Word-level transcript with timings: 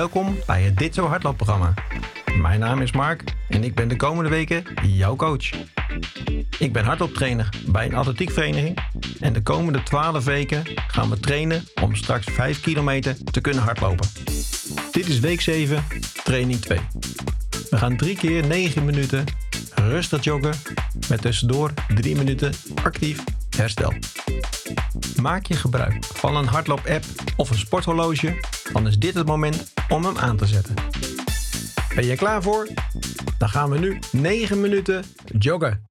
Welkom 0.00 0.36
bij 0.46 0.62
het 0.62 0.78
Dit 0.78 0.94
Zo 0.94 1.06
Hardloopprogramma. 1.06 1.74
Mijn 2.40 2.60
naam 2.60 2.80
is 2.80 2.92
Mark 2.92 3.24
en 3.48 3.64
ik 3.64 3.74
ben 3.74 3.88
de 3.88 3.96
komende 3.96 4.30
weken 4.30 4.64
jouw 4.82 5.16
coach. 5.16 5.50
Ik 6.58 6.72
ben 6.72 6.84
hardlooptrainer 6.84 7.48
bij 7.66 7.86
een 7.86 7.94
atletiekvereniging 7.94 8.78
en 9.20 9.32
de 9.32 9.42
komende 9.42 9.82
12 9.82 10.24
weken 10.24 10.62
gaan 10.86 11.10
we 11.10 11.20
trainen 11.20 11.64
om 11.82 11.94
straks 11.94 12.26
5 12.30 12.60
kilometer 12.60 13.16
te 13.24 13.40
kunnen 13.40 13.62
hardlopen. 13.62 14.08
Dit 14.90 15.08
is 15.08 15.20
week 15.20 15.40
7, 15.40 15.84
training 16.24 16.60
2. 16.60 16.78
We 17.70 17.76
gaan 17.76 17.96
drie 17.96 18.16
keer 18.16 18.46
9 18.46 18.84
minuten 18.84 19.24
rustig 19.74 20.24
joggen 20.24 20.54
met 21.08 21.20
tussendoor 21.20 21.72
3 21.94 22.16
minuten 22.16 22.52
actief 22.82 23.24
herstel. 23.56 23.92
Maak 25.22 25.46
je 25.46 25.54
gebruik 25.54 26.04
van 26.04 26.36
een 26.36 26.46
hardloop-app 26.46 27.04
of 27.36 27.50
een 27.50 27.58
sporthorloge, 27.58 28.40
dan 28.72 28.86
is 28.86 28.98
dit 28.98 29.14
het 29.14 29.26
moment 29.26 29.72
om 29.90 30.04
hem 30.04 30.18
aan 30.18 30.36
te 30.36 30.46
zetten. 30.46 30.74
Ben 31.94 32.06
je 32.06 32.16
klaar 32.16 32.42
voor? 32.42 32.68
Dan 33.38 33.48
gaan 33.48 33.70
we 33.70 33.78
nu 33.78 33.98
9 34.12 34.60
minuten 34.60 35.04
joggen. 35.38 35.89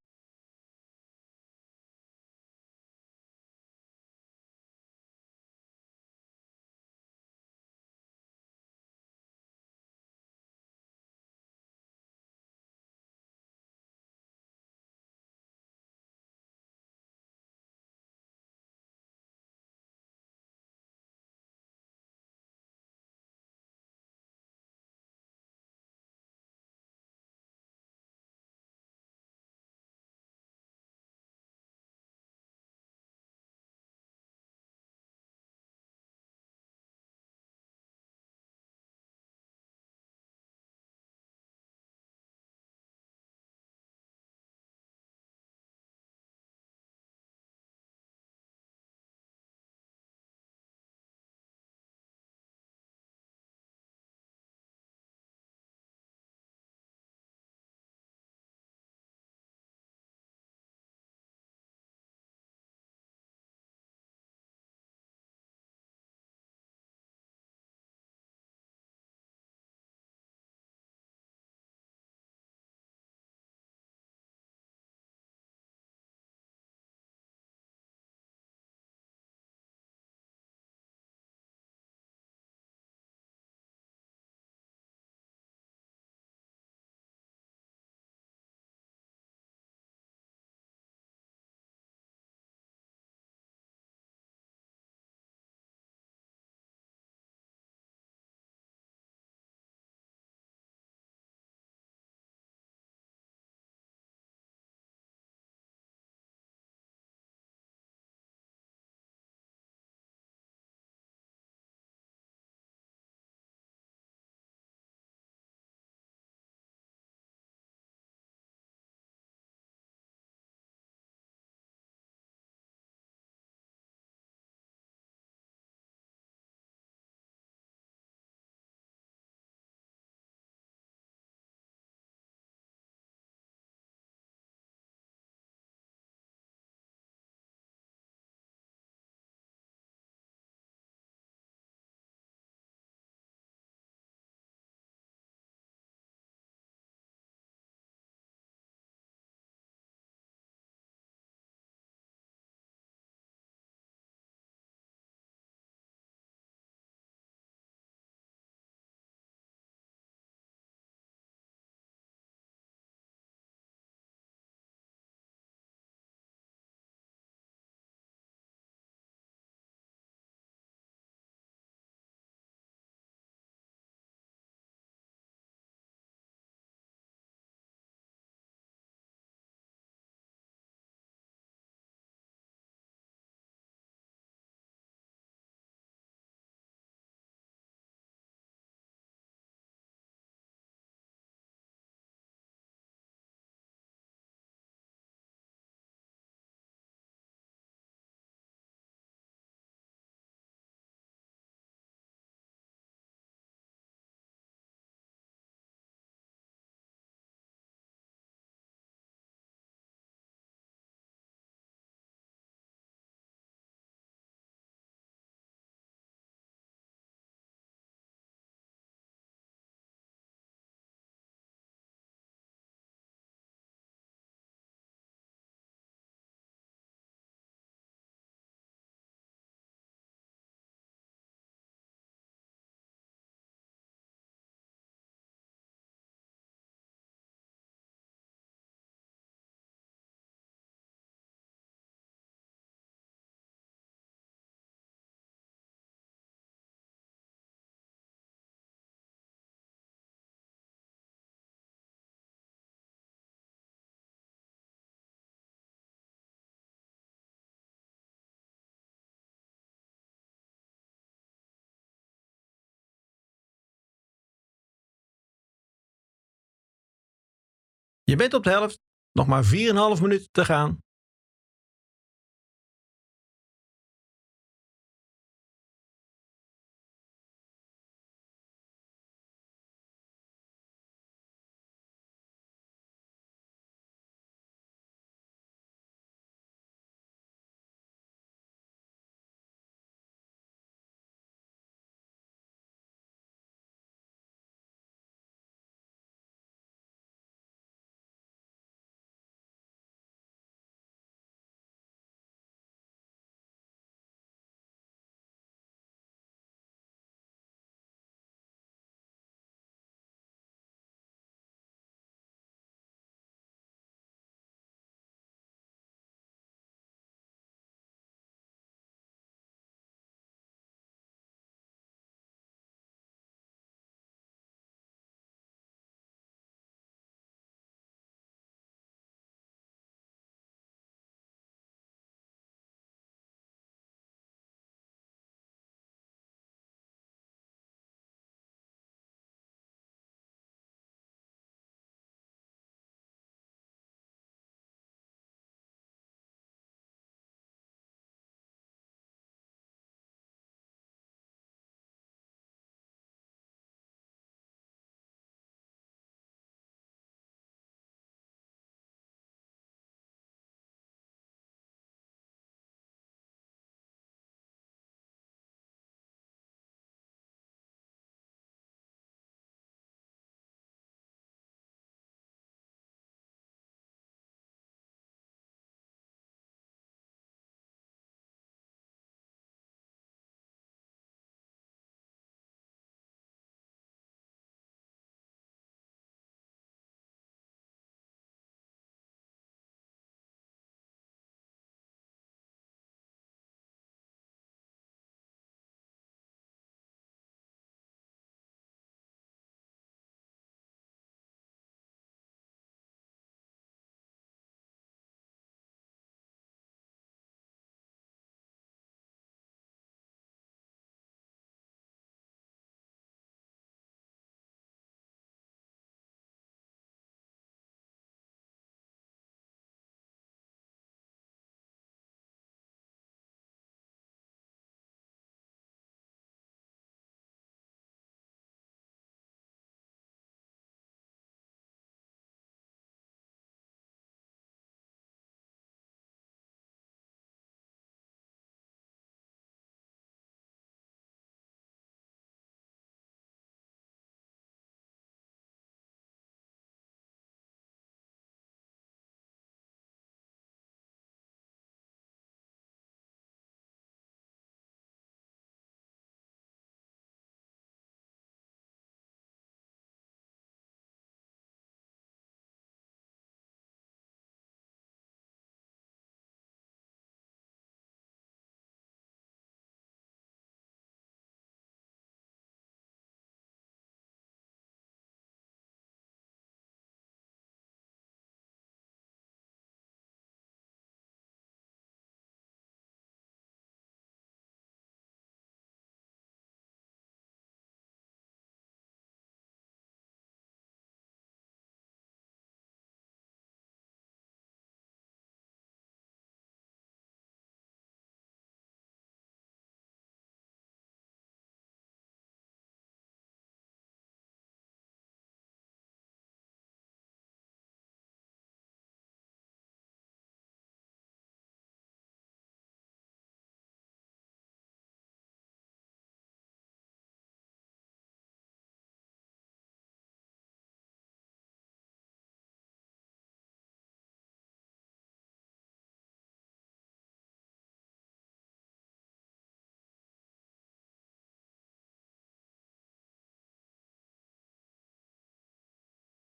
Je 268.10 268.16
bent 268.16 268.34
op 268.34 268.44
de 268.44 268.50
helft. 268.50 268.80
Nog 269.12 269.28
maar 269.28 269.44
4,5 269.44 270.02
minuten 270.02 270.28
te 270.32 270.46
gaan. 270.46 270.84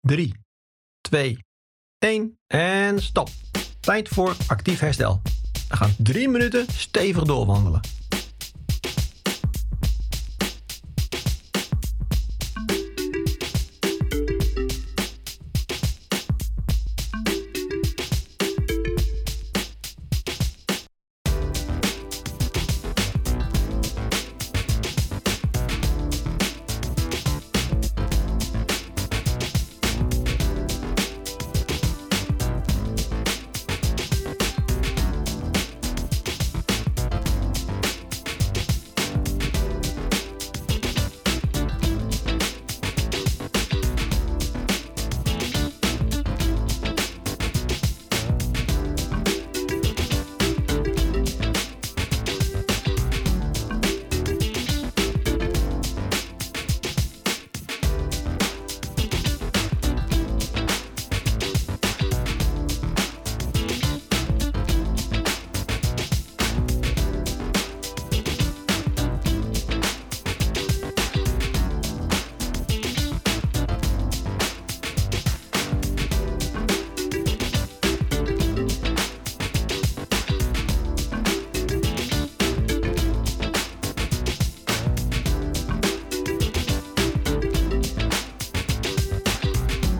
Drie, 0.06 0.34
twee, 1.02 1.38
één 1.98 2.40
en 2.48 3.02
stop. 3.02 3.30
Tijd 3.80 4.10
voor 4.10 4.36
actief 4.48 4.80
herstel. 4.80 5.22
We 5.70 5.76
gaan 5.76 5.96
drie 5.98 6.30
minuten 6.30 6.66
stevig 6.72 7.24
doorwandelen. 7.24 7.80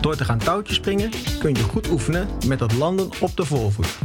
Door 0.06 0.16
te 0.16 0.24
gaan 0.24 0.38
touwtjes 0.38 0.76
springen 0.76 1.10
kun 1.38 1.54
je 1.54 1.62
goed 1.62 1.90
oefenen 1.90 2.28
met 2.46 2.60
het 2.60 2.72
landen 2.72 3.08
op 3.20 3.36
de 3.36 3.44
voorvoet. 3.44 3.98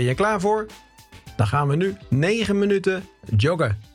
Ben 0.00 0.08
je 0.08 0.14
klaar 0.14 0.40
voor? 0.40 0.66
Dan 1.36 1.46
gaan 1.46 1.68
we 1.68 1.76
nu 1.76 1.96
9 2.08 2.58
minuten 2.58 3.04
joggen. 3.36 3.89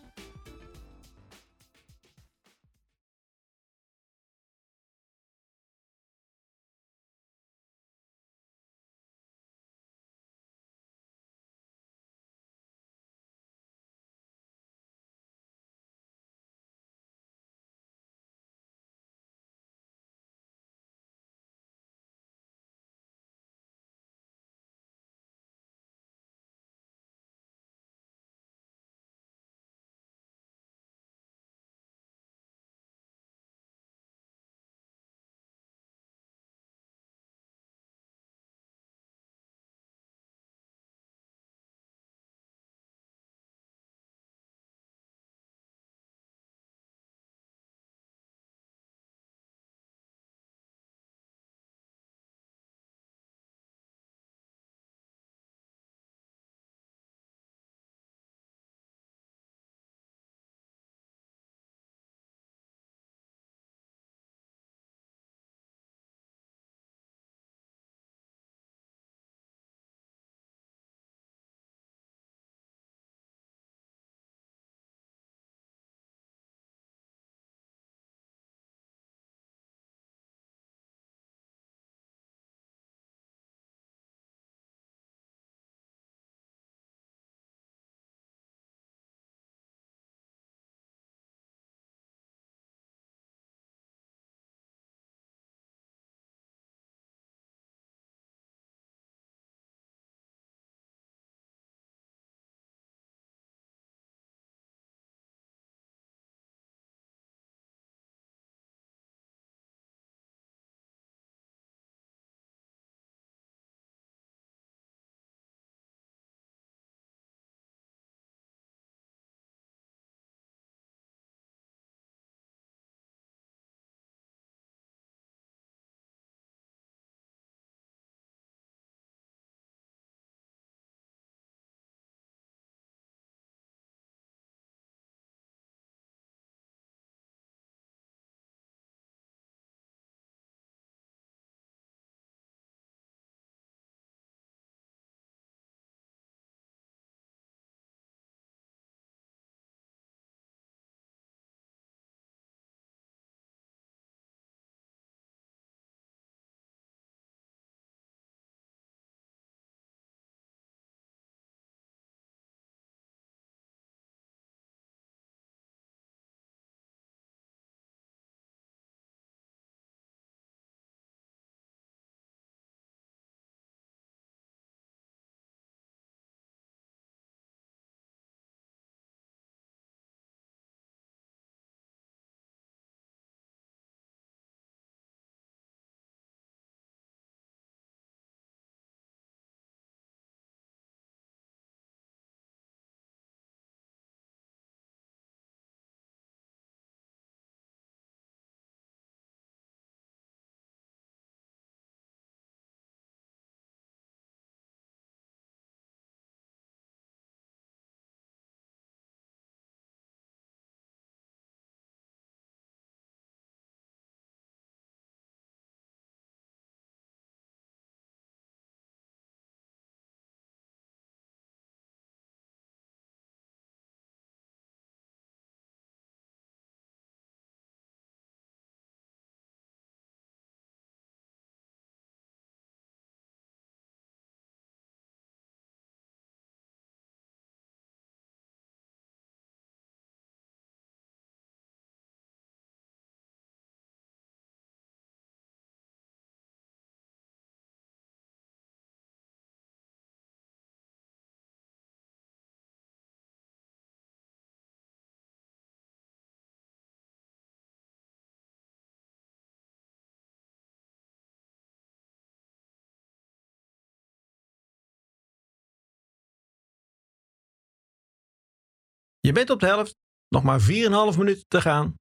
Je 269.25 269.31
bent 269.31 269.49
op 269.49 269.59
de 269.59 269.65
helft. 269.65 269.95
Nog 270.27 270.43
maar 270.43 270.61
4,5 270.61 271.17
minuten 271.17 271.45
te 271.47 271.61
gaan. 271.61 271.95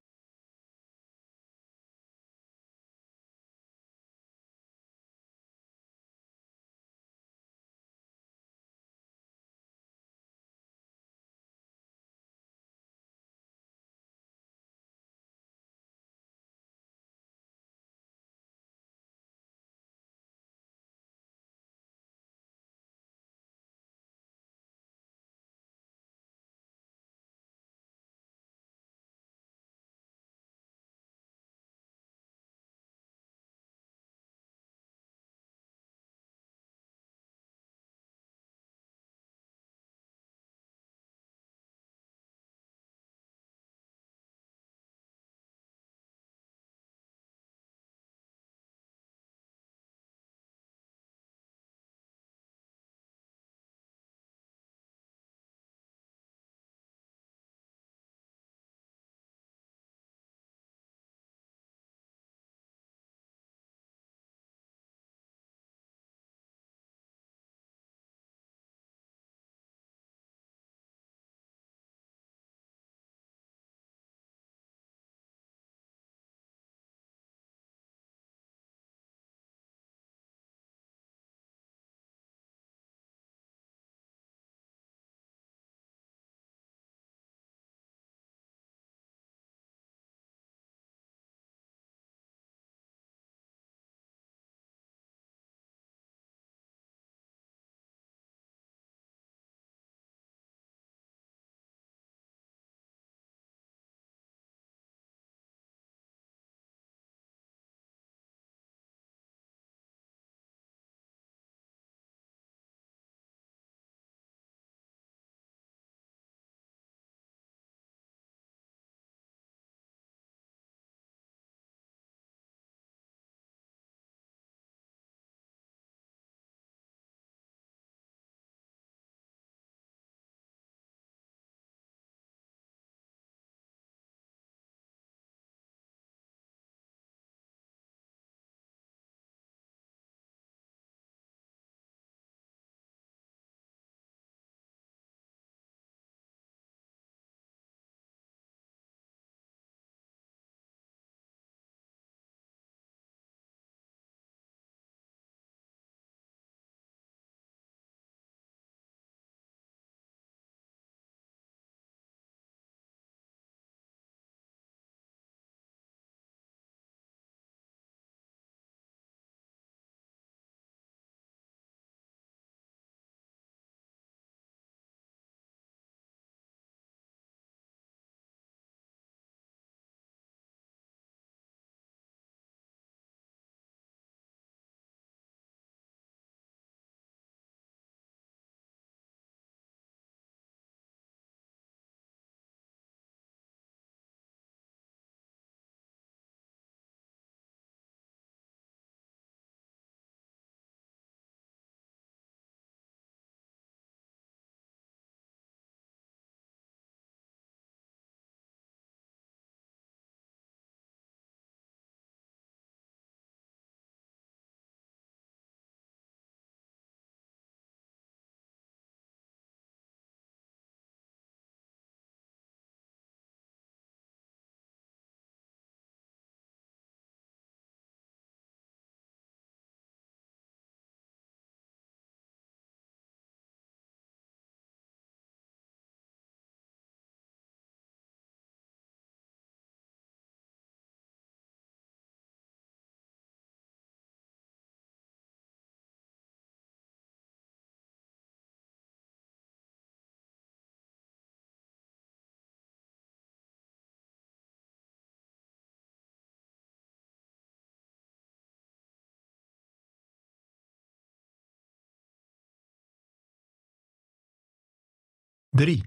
Drie, 265.56 265.82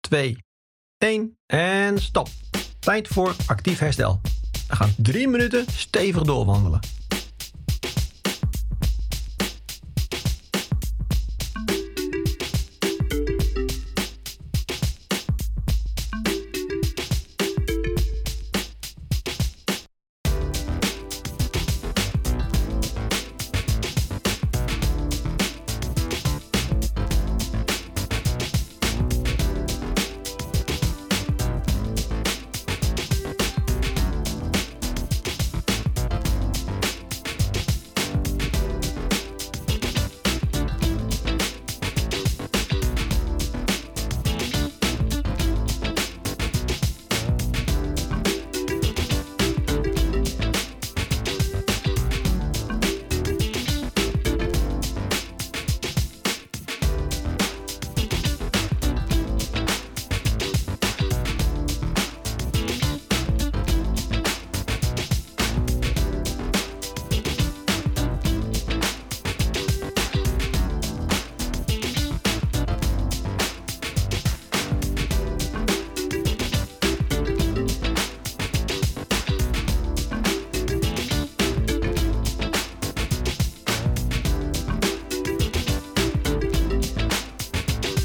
twee, 0.00 0.36
één 0.98 1.38
en 1.46 1.98
stop. 1.98 2.28
Tijd 2.78 3.08
voor 3.08 3.36
actief 3.46 3.78
herstel. 3.78 4.20
We 4.68 4.76
gaan 4.76 4.94
drie 4.96 5.28
minuten 5.28 5.64
stevig 5.70 6.22
doorwandelen. 6.22 6.80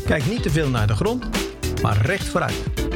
Kijk 0.10 0.26
niet 0.26 0.43
te 0.43 0.50
veel 0.50 0.69
naar 0.69 0.88
de 0.88 0.95
grond, 0.95 1.26
maar 1.82 1.98
recht 2.02 2.28
vooruit. 2.28 2.88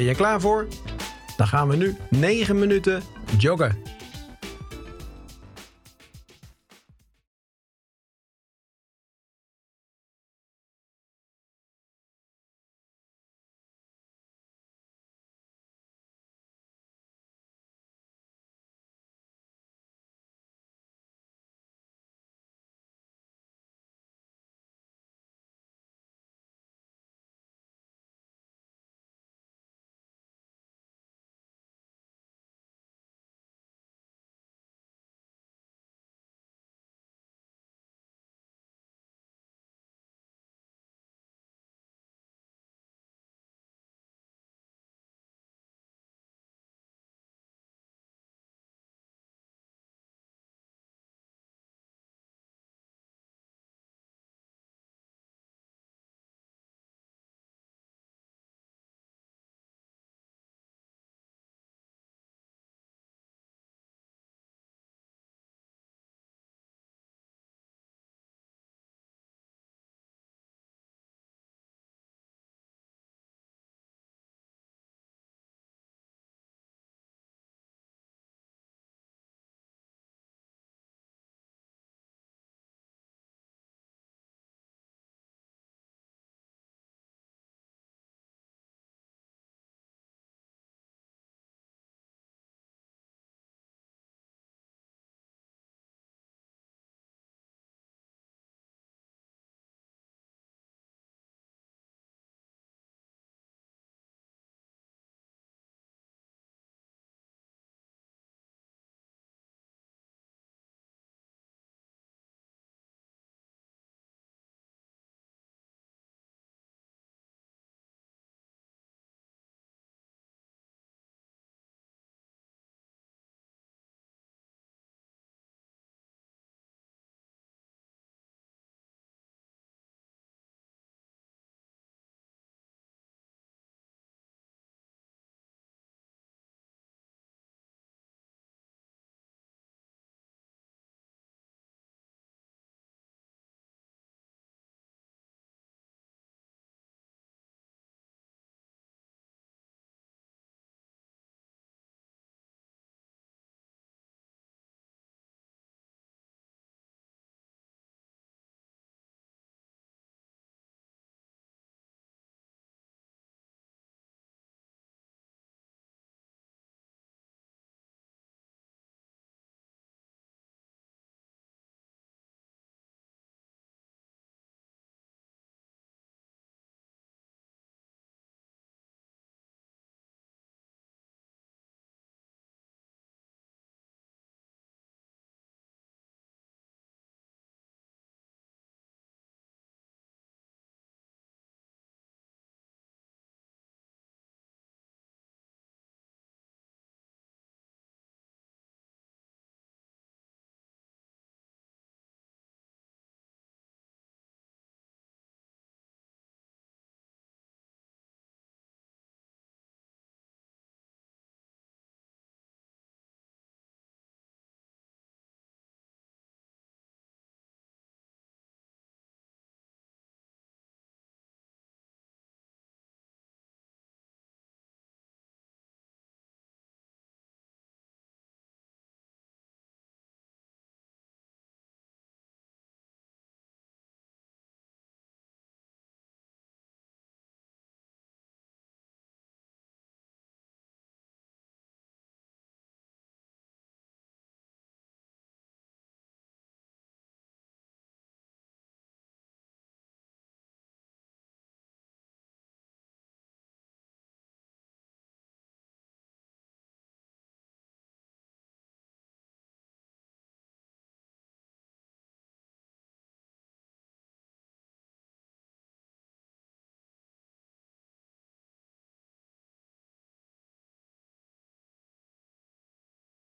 Ben 0.00 0.08
je 0.08 0.14
klaar 0.14 0.40
voor? 0.40 0.66
Dan 1.36 1.46
gaan 1.46 1.68
we 1.68 1.76
nu 1.76 1.96
9 2.10 2.58
minuten 2.58 3.02
joggen. 3.38 3.89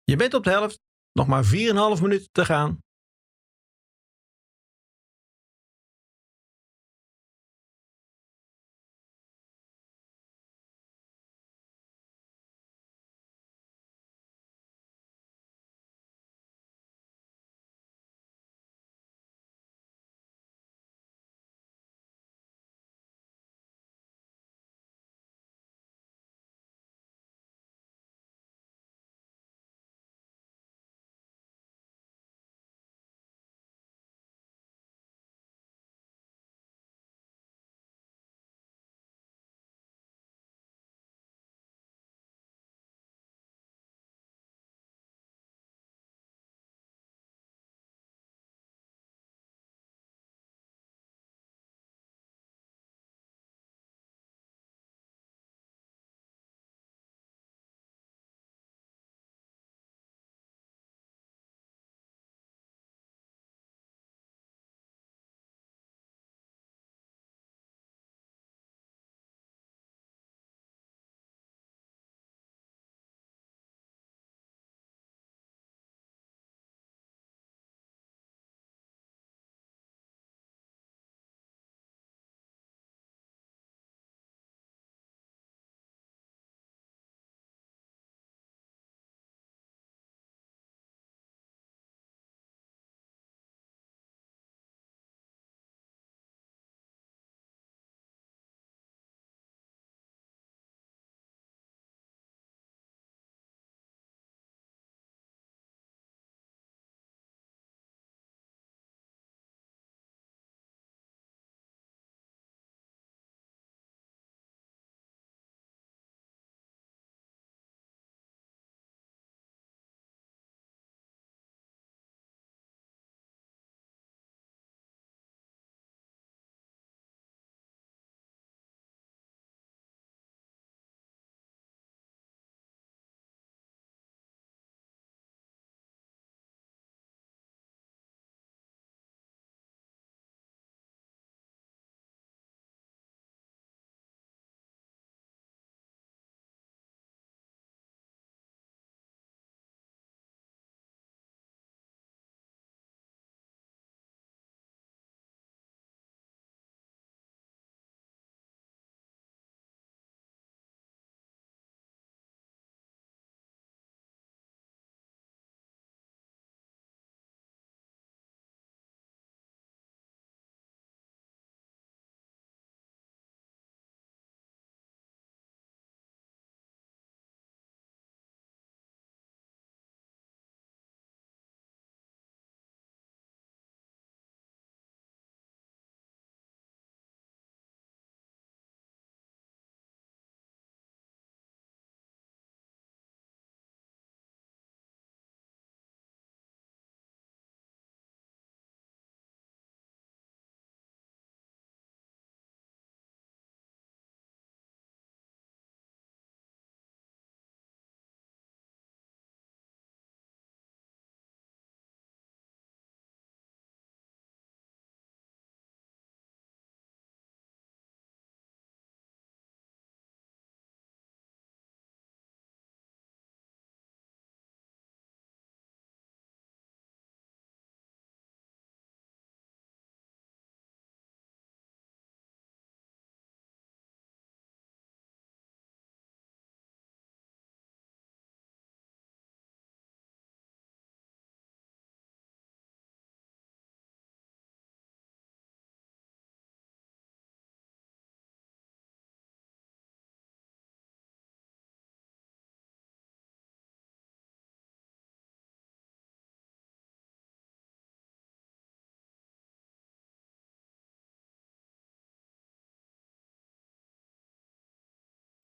Je 0.08 0.16
bent 0.16 0.34
op 0.34 0.44
de 0.44 0.50
helft, 0.50 0.80
nog 1.12 1.26
maar 1.26 1.44
4,5 1.44 2.02
minuten 2.02 2.28
te 2.32 2.44
gaan. 2.44 2.78